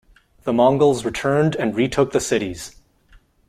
[0.45, 2.75] The Mongols returned and retook the cities.